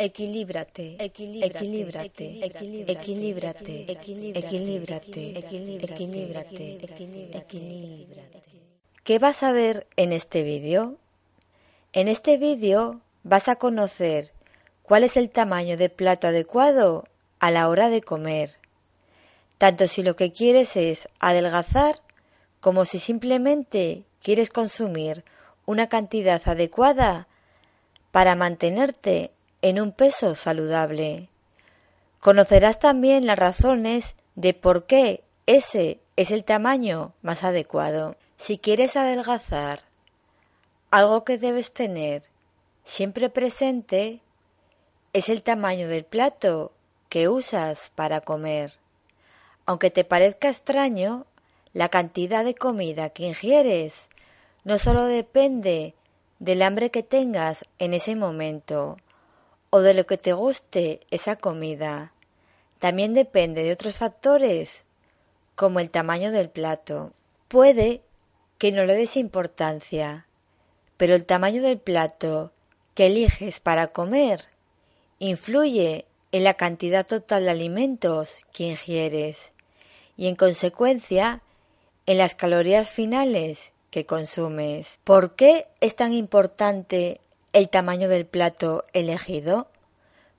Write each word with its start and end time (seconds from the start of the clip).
Equilíbrate, 0.00 0.96
equilíbrate, 1.00 1.46
equilíbrate, 1.46 2.86
equilíbrate, 2.86 3.90
equilíbrate, 3.90 5.38
equilíbrate, 5.40 6.78
equilíbrate. 7.34 8.38
¿Qué 9.02 9.18
vas 9.18 9.42
a 9.42 9.50
ver 9.50 9.88
en 9.96 10.12
este 10.12 10.44
vídeo? 10.44 10.98
En 11.92 12.06
este 12.06 12.36
vídeo 12.36 13.00
vas 13.24 13.48
a 13.48 13.56
conocer 13.56 14.30
cuál 14.84 15.02
es 15.02 15.16
el 15.16 15.30
tamaño 15.30 15.76
de 15.76 15.88
plato 15.88 16.28
adecuado 16.28 17.08
a 17.40 17.50
la 17.50 17.68
hora 17.68 17.88
de 17.88 18.00
comer, 18.00 18.56
tanto 19.58 19.88
si 19.88 20.04
lo 20.04 20.14
que 20.14 20.30
quieres 20.30 20.76
es 20.76 21.08
adelgazar 21.18 22.02
como 22.60 22.84
si 22.84 23.00
simplemente 23.00 24.04
quieres 24.22 24.50
consumir 24.50 25.24
una 25.66 25.88
cantidad 25.88 26.40
adecuada 26.44 27.26
para 28.12 28.36
mantenerte 28.36 29.32
en 29.62 29.80
un 29.80 29.92
peso 29.92 30.34
saludable. 30.34 31.28
Conocerás 32.20 32.78
también 32.78 33.26
las 33.26 33.38
razones 33.38 34.14
de 34.34 34.54
por 34.54 34.86
qué 34.86 35.24
ese 35.46 36.00
es 36.16 36.30
el 36.30 36.44
tamaño 36.44 37.12
más 37.22 37.44
adecuado. 37.44 38.16
Si 38.36 38.58
quieres 38.58 38.96
adelgazar, 38.96 39.82
algo 40.90 41.24
que 41.24 41.38
debes 41.38 41.72
tener 41.72 42.22
siempre 42.84 43.28
presente 43.30 44.20
es 45.12 45.28
el 45.28 45.42
tamaño 45.42 45.88
del 45.88 46.04
plato 46.04 46.72
que 47.08 47.28
usas 47.28 47.90
para 47.94 48.20
comer. 48.20 48.78
Aunque 49.66 49.90
te 49.90 50.04
parezca 50.04 50.48
extraño, 50.48 51.26
la 51.72 51.88
cantidad 51.88 52.44
de 52.44 52.54
comida 52.54 53.10
que 53.10 53.26
ingieres 53.26 54.08
no 54.64 54.78
solo 54.78 55.04
depende 55.04 55.94
del 56.38 56.62
hambre 56.62 56.90
que 56.90 57.02
tengas 57.02 57.64
en 57.78 57.94
ese 57.94 58.16
momento, 58.16 58.96
o 59.70 59.80
de 59.80 59.94
lo 59.94 60.06
que 60.06 60.18
te 60.18 60.32
guste 60.32 61.00
esa 61.10 61.36
comida. 61.36 62.12
También 62.78 63.14
depende 63.14 63.62
de 63.62 63.72
otros 63.72 63.96
factores, 63.96 64.84
como 65.54 65.80
el 65.80 65.90
tamaño 65.90 66.30
del 66.30 66.50
plato. 66.50 67.12
Puede 67.48 68.02
que 68.58 68.72
no 68.72 68.84
le 68.84 68.94
des 68.94 69.16
importancia, 69.16 70.26
pero 70.96 71.14
el 71.14 71.26
tamaño 71.26 71.62
del 71.62 71.78
plato 71.78 72.52
que 72.94 73.06
eliges 73.06 73.60
para 73.60 73.88
comer 73.88 74.46
influye 75.18 76.06
en 76.32 76.44
la 76.44 76.54
cantidad 76.54 77.06
total 77.06 77.44
de 77.44 77.50
alimentos 77.50 78.40
que 78.52 78.64
ingieres 78.64 79.52
y 80.16 80.26
en 80.26 80.36
consecuencia 80.36 81.42
en 82.06 82.18
las 82.18 82.34
calorías 82.34 82.90
finales 82.90 83.72
que 83.90 84.06
consumes. 84.06 84.98
¿Por 85.04 85.34
qué 85.36 85.66
es 85.80 85.96
tan 85.96 86.12
importante 86.12 87.20
el 87.52 87.68
tamaño 87.68 88.08
del 88.08 88.26
plato 88.26 88.84
elegido? 88.92 89.68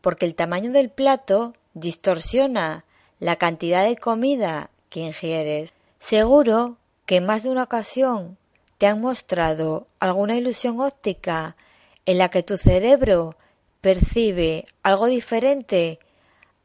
Porque 0.00 0.26
el 0.26 0.34
tamaño 0.34 0.72
del 0.72 0.90
plato 0.90 1.54
distorsiona 1.74 2.84
la 3.18 3.36
cantidad 3.36 3.84
de 3.84 3.96
comida 3.96 4.70
que 4.90 5.00
ingieres. 5.00 5.74
Seguro 5.98 6.76
que 7.06 7.16
en 7.16 7.26
más 7.26 7.42
de 7.42 7.50
una 7.50 7.64
ocasión 7.64 8.36
te 8.78 8.86
han 8.86 9.00
mostrado 9.00 9.86
alguna 9.98 10.36
ilusión 10.36 10.80
óptica 10.80 11.56
en 12.04 12.18
la 12.18 12.28
que 12.28 12.42
tu 12.42 12.56
cerebro 12.56 13.36
percibe 13.80 14.64
algo 14.82 15.06
diferente 15.06 15.98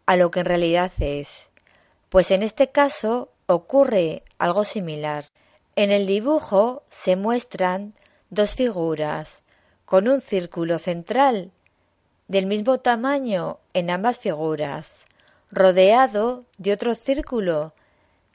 a 0.05 0.15
lo 0.15 0.31
que 0.31 0.41
en 0.41 0.45
realidad 0.45 0.91
es. 0.99 1.49
Pues 2.09 2.31
en 2.31 2.43
este 2.43 2.69
caso 2.69 3.29
ocurre 3.45 4.23
algo 4.37 4.63
similar. 4.63 5.25
En 5.75 5.91
el 5.91 6.05
dibujo 6.05 6.83
se 6.89 7.15
muestran 7.15 7.93
dos 8.29 8.55
figuras, 8.55 9.41
con 9.91 10.07
un 10.07 10.21
círculo 10.21 10.79
central 10.79 11.51
del 12.29 12.45
mismo 12.45 12.77
tamaño 12.77 13.59
en 13.73 13.89
ambas 13.89 14.19
figuras, 14.19 14.89
rodeado 15.51 16.45
de 16.57 16.71
otro 16.71 16.95
círculo 16.95 17.73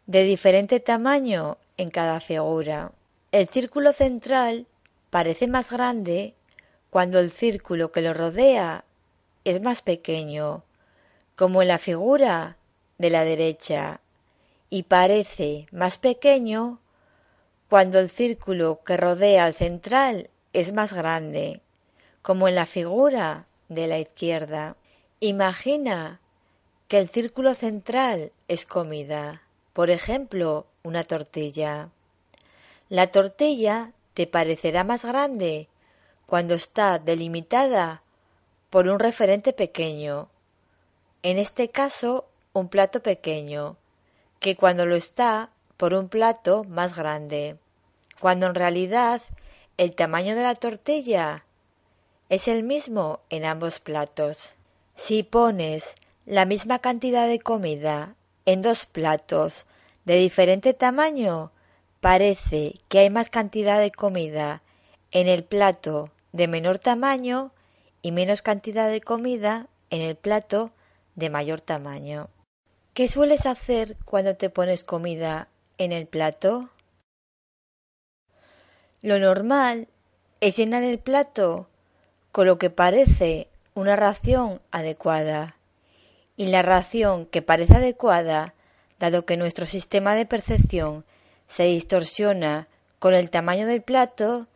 de 0.04 0.24
diferente 0.24 0.80
tamaño 0.80 1.56
en 1.78 1.88
cada 1.88 2.20
figura. 2.20 2.92
El 3.32 3.48
círculo 3.48 3.94
central 3.94 4.66
parece 5.08 5.46
más 5.46 5.70
grande 5.70 6.34
cuando 6.90 7.20
el 7.20 7.30
círculo 7.30 7.90
que 7.90 8.02
lo 8.02 8.12
rodea 8.12 8.84
es 9.44 9.62
más 9.62 9.80
pequeño, 9.80 10.62
como 11.36 11.62
en 11.62 11.68
la 11.68 11.78
figura 11.78 12.58
de 12.98 13.08
la 13.08 13.24
derecha, 13.24 14.00
y 14.68 14.82
parece 14.82 15.68
más 15.72 15.96
pequeño 15.96 16.80
cuando 17.70 17.98
el 17.98 18.10
círculo 18.10 18.80
que 18.84 18.98
rodea 18.98 19.46
al 19.46 19.54
central 19.54 20.28
es 20.56 20.72
más 20.72 20.94
grande, 20.94 21.60
como 22.22 22.48
en 22.48 22.54
la 22.54 22.64
figura 22.64 23.44
de 23.68 23.86
la 23.86 23.98
izquierda. 23.98 24.74
Imagina 25.20 26.18
que 26.88 26.96
el 26.98 27.10
círculo 27.10 27.54
central 27.54 28.32
es 28.48 28.64
comida, 28.64 29.42
por 29.74 29.90
ejemplo, 29.90 30.66
una 30.82 31.04
tortilla. 31.04 31.90
La 32.88 33.08
tortilla 33.08 33.92
te 34.14 34.26
parecerá 34.26 34.82
más 34.82 35.04
grande 35.04 35.68
cuando 36.24 36.54
está 36.54 36.98
delimitada 36.98 38.00
por 38.70 38.88
un 38.88 38.98
referente 38.98 39.52
pequeño, 39.52 40.30
en 41.22 41.36
este 41.36 41.68
caso 41.68 42.30
un 42.54 42.70
plato 42.70 43.02
pequeño, 43.02 43.76
que 44.40 44.56
cuando 44.56 44.86
lo 44.86 44.96
está 44.96 45.50
por 45.76 45.92
un 45.92 46.08
plato 46.08 46.64
más 46.64 46.96
grande, 46.96 47.58
cuando 48.20 48.46
en 48.46 48.54
realidad 48.54 49.20
el 49.76 49.94
tamaño 49.94 50.34
de 50.34 50.42
la 50.42 50.54
tortilla 50.54 51.44
es 52.28 52.48
el 52.48 52.62
mismo 52.62 53.20
en 53.30 53.44
ambos 53.44 53.78
platos. 53.78 54.54
Si 54.94 55.22
pones 55.22 55.94
la 56.24 56.44
misma 56.44 56.78
cantidad 56.78 57.28
de 57.28 57.38
comida 57.38 58.14
en 58.46 58.62
dos 58.62 58.86
platos 58.86 59.66
de 60.04 60.16
diferente 60.16 60.72
tamaño, 60.72 61.52
parece 62.00 62.76
que 62.88 63.00
hay 63.00 63.10
más 63.10 63.28
cantidad 63.28 63.78
de 63.78 63.90
comida 63.90 64.62
en 65.10 65.28
el 65.28 65.44
plato 65.44 66.10
de 66.32 66.48
menor 66.48 66.78
tamaño 66.78 67.52
y 68.02 68.12
menos 68.12 68.42
cantidad 68.42 68.88
de 68.88 69.00
comida 69.00 69.68
en 69.90 70.00
el 70.00 70.16
plato 70.16 70.70
de 71.14 71.30
mayor 71.30 71.60
tamaño. 71.60 72.28
¿Qué 72.94 73.08
sueles 73.08 73.46
hacer 73.46 73.96
cuando 74.04 74.36
te 74.36 74.48
pones 74.48 74.84
comida 74.84 75.48
en 75.76 75.92
el 75.92 76.06
plato? 76.06 76.70
Lo 79.02 79.18
normal 79.18 79.88
es 80.40 80.56
llenar 80.56 80.82
el 80.82 80.98
plato 80.98 81.68
con 82.32 82.46
lo 82.46 82.58
que 82.58 82.70
parece 82.70 83.48
una 83.74 83.94
ración 83.94 84.60
adecuada. 84.70 85.56
Y 86.36 86.46
la 86.46 86.62
ración 86.62 87.26
que 87.26 87.42
parece 87.42 87.76
adecuada, 87.76 88.54
dado 88.98 89.26
que 89.26 89.36
nuestro 89.36 89.66
sistema 89.66 90.14
de 90.14 90.24
percepción 90.24 91.04
se 91.46 91.64
distorsiona 91.64 92.68
con 92.98 93.14
el 93.14 93.28
tamaño 93.28 93.66
del 93.66 93.82
plato, 93.82 94.46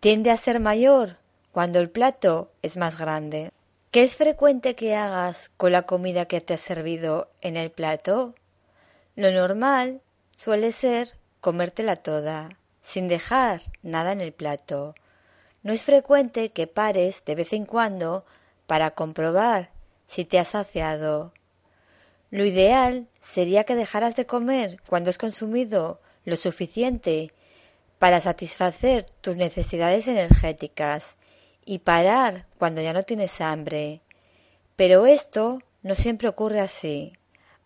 tiende 0.00 0.30
a 0.30 0.36
ser 0.36 0.60
mayor 0.60 1.16
cuando 1.52 1.80
el 1.80 1.88
plato 1.88 2.50
es 2.60 2.76
más 2.76 2.98
grande. 2.98 3.50
¿Qué 3.90 4.02
es 4.02 4.16
frecuente 4.16 4.74
que 4.74 4.94
hagas 4.94 5.50
con 5.56 5.72
la 5.72 5.82
comida 5.82 6.26
que 6.26 6.42
te 6.42 6.54
has 6.54 6.60
servido 6.60 7.30
en 7.40 7.56
el 7.56 7.70
plato? 7.70 8.34
Lo 9.16 9.32
normal 9.32 10.02
suele 10.36 10.72
ser 10.72 11.16
comértela 11.40 11.96
toda 11.96 12.57
sin 12.88 13.06
dejar 13.06 13.60
nada 13.82 14.12
en 14.12 14.22
el 14.22 14.32
plato. 14.32 14.94
No 15.62 15.74
es 15.74 15.82
frecuente 15.82 16.52
que 16.52 16.66
pares 16.66 17.22
de 17.26 17.34
vez 17.34 17.52
en 17.52 17.66
cuando 17.66 18.24
para 18.66 18.92
comprobar 18.92 19.72
si 20.06 20.24
te 20.24 20.38
has 20.38 20.48
saciado. 20.48 21.34
Lo 22.30 22.46
ideal 22.46 23.06
sería 23.20 23.64
que 23.64 23.76
dejaras 23.76 24.16
de 24.16 24.24
comer 24.24 24.80
cuando 24.88 25.10
has 25.10 25.18
consumido 25.18 26.00
lo 26.24 26.38
suficiente 26.38 27.34
para 27.98 28.22
satisfacer 28.22 29.04
tus 29.20 29.36
necesidades 29.36 30.08
energéticas 30.08 31.16
y 31.66 31.80
parar 31.80 32.46
cuando 32.56 32.80
ya 32.80 32.94
no 32.94 33.02
tienes 33.02 33.42
hambre. 33.42 34.00
Pero 34.76 35.04
esto 35.04 35.58
no 35.82 35.94
siempre 35.94 36.28
ocurre 36.28 36.60
así, 36.60 37.12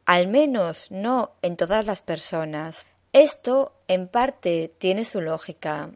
al 0.05 0.27
menos 0.27 0.91
no 0.91 1.37
en 1.43 1.57
todas 1.57 1.87
las 1.87 2.03
personas. 2.03 2.87
Esto, 3.13 3.75
en 3.93 4.09
parte, 4.09 4.73
tiene 4.79 5.05
su 5.05 5.21
lógica. 5.21 5.91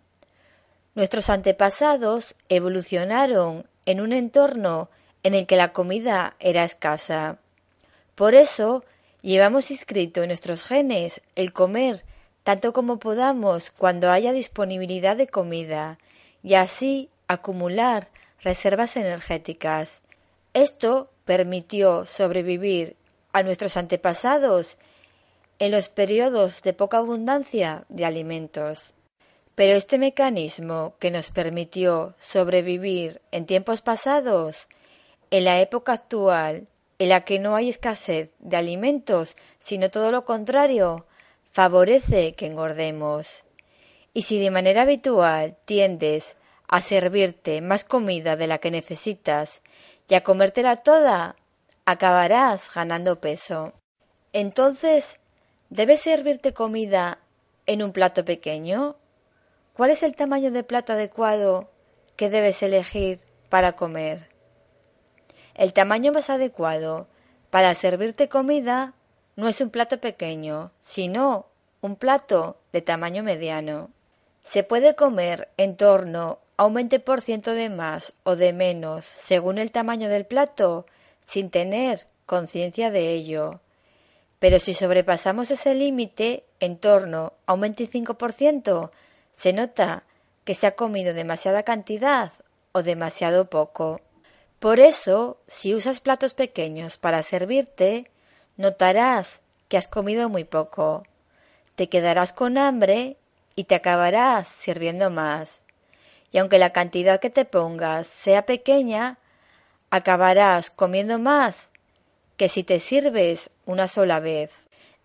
Nuestros 0.94 1.28
antepasados 1.28 2.36
evolucionaron 2.48 3.66
en 3.84 4.00
un 4.00 4.12
entorno 4.12 4.88
en 5.22 5.34
el 5.34 5.46
que 5.46 5.56
la 5.56 5.72
comida 5.72 6.36
era 6.38 6.64
escasa. 6.64 7.38
Por 8.14 8.34
eso, 8.34 8.84
llevamos 9.22 9.70
inscrito 9.70 10.22
en 10.22 10.28
nuestros 10.28 10.62
genes 10.62 11.20
el 11.34 11.52
comer 11.52 12.04
tanto 12.46 12.72
como 12.72 13.00
podamos 13.00 13.72
cuando 13.72 14.12
haya 14.12 14.32
disponibilidad 14.32 15.16
de 15.16 15.26
comida 15.26 15.98
y 16.44 16.54
así 16.54 17.10
acumular 17.26 18.08
reservas 18.40 18.96
energéticas. 18.96 20.00
Esto 20.54 21.10
permitió 21.24 22.06
sobrevivir 22.06 22.94
a 23.32 23.42
nuestros 23.42 23.76
antepasados 23.76 24.76
en 25.58 25.70
los 25.70 25.88
periodos 25.88 26.62
de 26.62 26.72
poca 26.72 26.98
abundancia 26.98 27.84
de 27.88 28.04
alimentos. 28.04 28.94
Pero 29.54 29.72
este 29.72 29.98
mecanismo 29.98 30.94
que 30.98 31.10
nos 31.10 31.30
permitió 31.30 32.14
sobrevivir 32.18 33.22
en 33.32 33.46
tiempos 33.46 33.80
pasados 33.80 34.68
en 35.30 35.44
la 35.44 35.60
época 35.60 35.92
actual, 35.92 36.68
en 36.98 37.08
la 37.08 37.24
que 37.24 37.38
no 37.38 37.56
hay 37.56 37.70
escasez 37.70 38.30
de 38.38 38.56
alimentos, 38.56 39.36
sino 39.58 39.90
todo 39.90 40.10
lo 40.10 40.24
contrario, 40.24 41.06
favorece 41.50 42.34
que 42.34 42.46
engordemos. 42.46 43.44
Y 44.12 44.22
si 44.22 44.38
de 44.38 44.50
manera 44.50 44.82
habitual 44.82 45.56
tiendes 45.64 46.36
a 46.68 46.80
servirte 46.80 47.60
más 47.60 47.84
comida 47.84 48.36
de 48.36 48.46
la 48.46 48.58
que 48.58 48.70
necesitas 48.70 49.62
y 50.08 50.14
a 50.14 50.22
comértela 50.22 50.76
toda, 50.76 51.36
acabarás 51.84 52.72
ganando 52.74 53.20
peso. 53.20 53.72
Entonces, 54.32 55.18
¿debes 55.70 56.00
servirte 56.00 56.52
comida 56.52 57.18
en 57.66 57.82
un 57.82 57.92
plato 57.92 58.24
pequeño? 58.24 58.96
¿Cuál 59.72 59.90
es 59.90 60.02
el 60.02 60.16
tamaño 60.16 60.50
de 60.50 60.64
plato 60.64 60.92
adecuado 60.94 61.70
que 62.16 62.30
debes 62.30 62.62
elegir 62.62 63.20
para 63.48 63.76
comer? 63.76 64.30
El 65.54 65.72
tamaño 65.72 66.12
más 66.12 66.30
adecuado 66.30 67.08
para 67.50 67.74
servirte 67.74 68.28
comida 68.28 68.94
no 69.36 69.48
es 69.48 69.60
un 69.60 69.70
plato 69.70 69.98
pequeño, 70.00 70.72
sino 70.80 71.46
un 71.80 71.96
plato 71.96 72.58
de 72.72 72.82
tamaño 72.82 73.22
mediano. 73.22 73.90
Se 74.42 74.62
puede 74.62 74.94
comer 74.94 75.48
en 75.56 75.76
torno 75.76 76.38
a 76.56 76.66
un 76.66 76.74
20% 76.74 77.52
de 77.52 77.70
más 77.70 78.12
o 78.22 78.36
de 78.36 78.52
menos 78.52 79.04
según 79.04 79.58
el 79.58 79.72
tamaño 79.72 80.08
del 80.08 80.24
plato 80.24 80.86
sin 81.22 81.50
tener 81.50 82.06
conciencia 82.24 82.90
de 82.90 83.12
ello. 83.12 83.60
Pero 84.38 84.58
si 84.58 84.74
sobrepasamos 84.74 85.50
ese 85.50 85.74
límite 85.74 86.44
en 86.60 86.78
torno 86.78 87.32
a 87.46 87.54
un 87.54 87.62
25%, 87.62 88.90
se 89.36 89.52
nota 89.52 90.04
que 90.44 90.54
se 90.54 90.66
ha 90.66 90.76
comido 90.76 91.14
demasiada 91.14 91.62
cantidad 91.62 92.32
o 92.72 92.82
demasiado 92.82 93.48
poco. 93.48 94.00
Por 94.58 94.80
eso, 94.80 95.38
si 95.46 95.74
usas 95.74 96.00
platos 96.00 96.34
pequeños 96.34 96.98
para 96.98 97.22
servirte, 97.22 98.10
notarás 98.56 99.40
que 99.68 99.76
has 99.76 99.88
comido 99.88 100.28
muy 100.28 100.44
poco. 100.44 101.04
Te 101.74 101.88
quedarás 101.88 102.32
con 102.32 102.58
hambre 102.58 103.16
y 103.54 103.64
te 103.64 103.74
acabarás 103.74 104.48
sirviendo 104.48 105.10
más. 105.10 105.60
Y 106.30 106.38
aunque 106.38 106.58
la 106.58 106.70
cantidad 106.70 107.20
que 107.20 107.30
te 107.30 107.44
pongas 107.44 108.06
sea 108.06 108.46
pequeña, 108.46 109.18
acabarás 109.90 110.70
comiendo 110.70 111.18
más 111.18 111.70
que 112.36 112.48
si 112.48 112.64
te 112.64 112.80
sirves 112.80 113.50
una 113.66 113.88
sola 113.88 114.20
vez. 114.20 114.50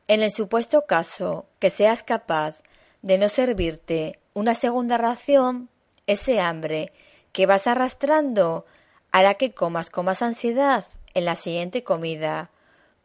En 0.08 0.22
el 0.22 0.32
supuesto 0.32 0.86
caso 0.86 1.46
que 1.60 1.70
seas 1.70 2.04
capaz 2.04 2.60
de 3.02 3.18
no 3.18 3.28
servirte 3.28 4.20
una 4.34 4.56
segunda 4.56 4.98
ración, 4.98 5.70
ese 6.08 6.40
hambre 6.40 6.94
que 7.34 7.46
vas 7.46 7.68
arrastrando 7.68 8.66
hará 9.12 9.34
que 9.34 9.54
comas 9.54 9.90
con 9.90 10.06
más 10.06 10.22
ansiedad 10.22 10.86
en 11.14 11.26
la 11.26 11.36
siguiente 11.36 11.84
comida, 11.84 12.50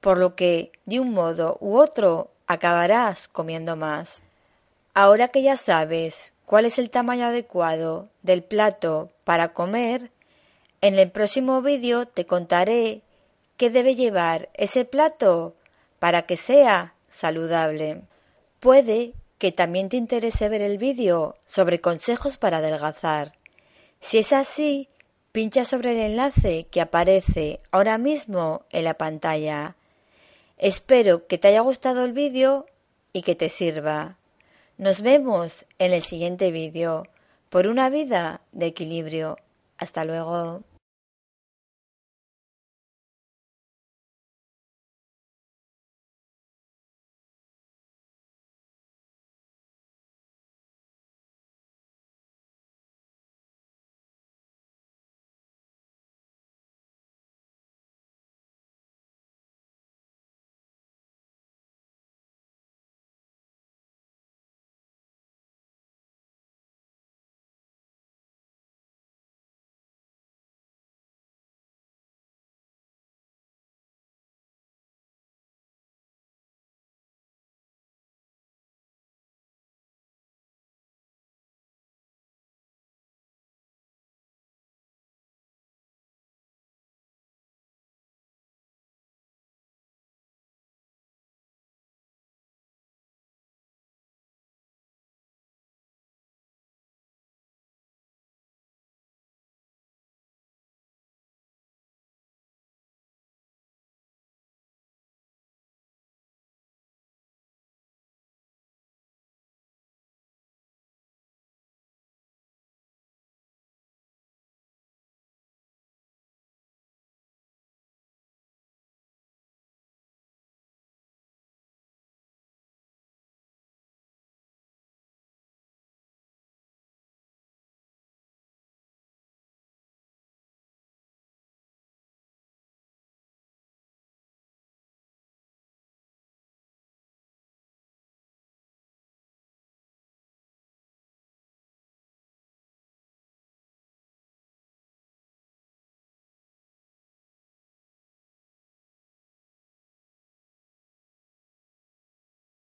por 0.01 0.19
lo 0.19 0.37
que, 0.37 0.71
de 0.85 1.01
un 1.01 1.13
modo 1.13 1.57
u 1.61 1.79
otro, 1.79 2.31
acabarás 2.47 3.29
comiendo 3.29 3.77
más. 3.77 4.23
Ahora 4.95 5.29
que 5.29 5.43
ya 5.43 5.57
sabes 5.57 6.33
cuál 6.45 6.65
es 6.65 6.79
el 6.79 6.91
tamaño 6.91 7.27
adecuado 7.27 8.09
del 8.23 8.43
plato 8.43 9.11
para 9.25 9.53
comer, 9.53 10.11
en 10.81 10.99
el 10.99 11.11
próximo 11.11 11.63
vídeo 11.63 12.07
te 12.07 12.27
contaré 12.27 13.03
qué 13.57 13.71
debe 13.71 13.95
llevar 13.95 14.49
ese 14.55 14.85
plato 14.85 15.55
para 15.99 16.23
que 16.23 16.37
sea 16.37 16.95
saludable. 17.11 18.03
Puede 18.61 19.15
que 19.39 19.53
también 19.53 19.89
te 19.89 19.97
interese 19.97 20.49
ver 20.49 20.63
el 20.63 20.79
vídeo 20.79 21.37
sobre 21.47 21.81
consejos 21.81 22.39
para 22.39 22.59
adelgazar. 22.59 23.33
Si 24.01 24.19
es 24.19 24.33
así, 24.33 24.89
pincha 25.33 25.65
sobre 25.65 25.93
el 25.93 26.13
enlace 26.13 26.67
que 26.71 26.81
aparece 26.81 27.61
ahora 27.71 27.99
mismo 27.99 28.63
en 28.71 28.85
la 28.85 28.95
pantalla. 28.95 29.77
Espero 30.59 31.27
que 31.27 31.39
te 31.39 31.49
haya 31.49 31.61
gustado 31.61 32.05
el 32.05 32.13
vídeo 32.13 32.67
y 33.13 33.23
que 33.23 33.35
te 33.35 33.49
sirva. 33.49 34.17
Nos 34.79 35.03
vemos 35.03 35.67
en 35.79 35.93
el 35.93 36.03
siguiente 36.03 36.51
vídeo 36.51 37.07
por 37.51 37.67
una 37.67 37.91
vida 37.91 38.41
de 38.53 38.67
equilibrio. 38.67 39.39
Hasta 39.79 40.05
luego. 40.05 40.63